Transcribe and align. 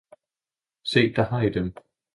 Se 0.83 1.11
der 1.13 1.23
har 1.23 1.41
I 1.41 1.49
dem! 1.49 1.73